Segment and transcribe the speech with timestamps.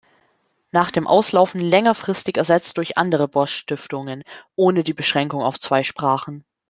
[0.71, 4.23] Nach dem Auslaufen längerfristig ersetzt durch andere Bosch-Stiftungen,
[4.55, 6.43] ohne die Beschränkung auf zwei Sprachen.